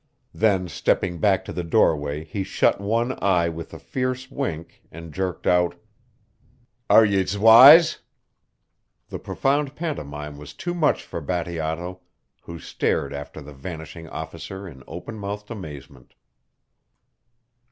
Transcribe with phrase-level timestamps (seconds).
[0.33, 5.13] Then stepping back to the doorway he shut one eye with a fierce wink and
[5.13, 5.75] jerked out:
[6.89, 7.99] "Are yez wise?"
[9.09, 11.99] The profound pantomime was too much for Bateato,
[12.41, 16.15] who stared after the vanishing officer in open mouthed amazement.